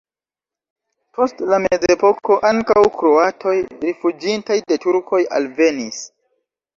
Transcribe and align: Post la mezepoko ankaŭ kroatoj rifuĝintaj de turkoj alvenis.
Post 1.17 1.41
la 1.49 1.57
mezepoko 1.65 2.37
ankaŭ 2.51 2.83
kroatoj 3.01 3.53
rifuĝintaj 3.83 4.57
de 4.73 4.79
turkoj 4.87 5.21
alvenis. 5.41 6.01